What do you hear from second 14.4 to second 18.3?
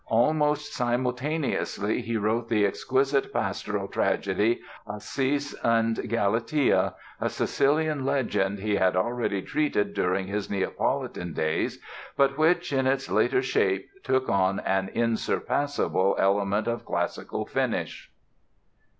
an unsurpassable element of classical finish.